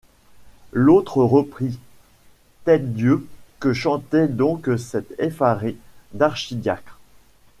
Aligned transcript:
L’autre 0.71 1.17
reprit:— 1.21 1.77
Tête-Dieu! 2.65 3.27
que 3.59 3.71
chantait 3.71 4.27
donc 4.27 4.67
cet 4.79 5.13
effaré 5.19 5.77
d’archidiacre? 6.15 6.97